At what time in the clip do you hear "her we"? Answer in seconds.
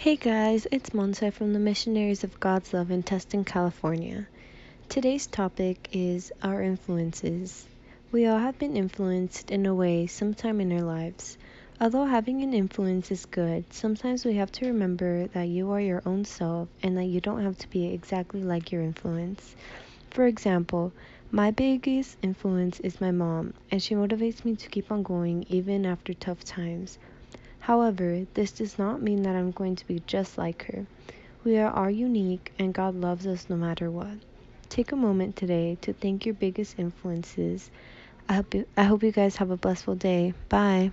30.66-31.58